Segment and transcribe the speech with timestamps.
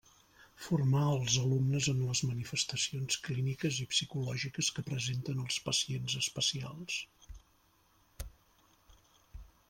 [0.67, 6.97] Formar els alumnes en les manifestacions clíniques i psicològiques que presenten els pacients especials.